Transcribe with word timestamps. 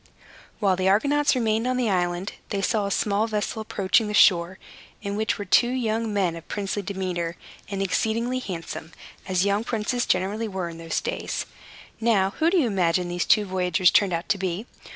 While 0.59 0.75
the 0.77 0.89
Argonauts 0.89 1.35
remained 1.35 1.67
on 1.67 1.77
this 1.77 1.87
island, 1.91 2.33
they 2.49 2.63
saw 2.63 2.87
a 2.87 2.89
small 2.89 3.27
vessel 3.27 3.61
approaching 3.61 4.07
the 4.07 4.15
shore, 4.15 4.57
in 5.03 5.15
which 5.15 5.37
were 5.37 5.45
two 5.45 5.69
young 5.69 6.11
men 6.11 6.35
of 6.35 6.47
princely 6.47 6.81
demeanor, 6.81 7.35
and 7.69 7.83
exceedingly 7.83 8.39
handsome, 8.39 8.93
as 9.27 9.45
young 9.45 9.63
princes 9.63 10.07
generally 10.07 10.47
were, 10.47 10.69
in 10.69 10.79
those 10.79 11.01
days. 11.01 11.45
Now, 11.99 12.31
who 12.39 12.49
do 12.49 12.57
you 12.57 12.65
imagine 12.65 13.09
these 13.09 13.25
two 13.27 13.45
voyagers 13.45 13.91
turned 13.91 14.11
out 14.11 14.27
to 14.29 14.39
be? 14.39 14.65